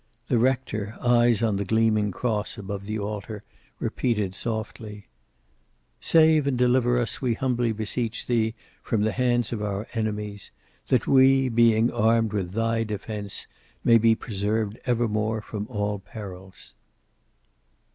[0.29, 3.43] The rector, eyes on the gleaming cross above the altar,
[3.79, 5.05] repeated softly:
[5.99, 10.49] "Save and deliver us, we humbly beseech Thee, from the hands of our enemies;
[10.87, 13.45] that we, being armed with Thy defense,
[13.83, 16.73] may be preserved evermore from all perils."